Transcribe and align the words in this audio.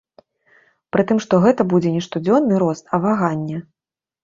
Пры 0.97 1.03
тым, 1.11 1.19
што 1.25 1.33
гэта 1.43 1.67
будзе 1.75 1.93
не 1.99 2.03
штодзённы 2.07 2.59
рост, 2.65 2.83
а 2.93 3.03
ваганне. 3.07 3.57